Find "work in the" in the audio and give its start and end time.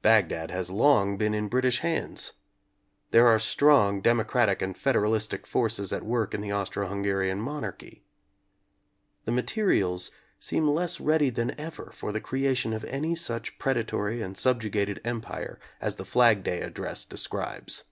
6.02-6.50